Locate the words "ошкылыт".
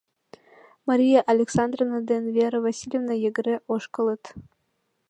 3.73-4.23